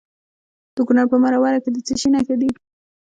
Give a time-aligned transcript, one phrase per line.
[0.75, 2.49] د کونړ په مروره کې د څه شي نښې دي؟